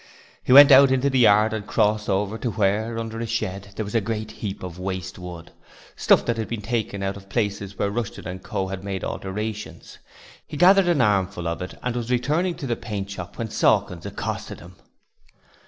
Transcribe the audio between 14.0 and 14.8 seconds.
accosted him.